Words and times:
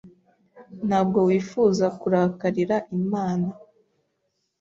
Ntabwo 0.87 1.19
wifuza 1.27 1.85
kurakarira 1.99 2.75
Imana. 2.97 3.47